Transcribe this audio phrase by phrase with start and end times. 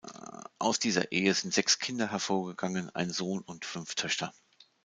[0.57, 4.33] Aus dieser Ehe sind sechs Kinder hervorgegangen, ein Sohn und fünf Töchter.